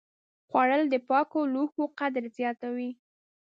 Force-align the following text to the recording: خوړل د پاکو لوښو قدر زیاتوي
خوړل 0.49 0.81
د 0.89 0.95
پاکو 1.09 1.39
لوښو 1.53 1.83
قدر 1.99 2.23
زیاتوي 2.37 2.91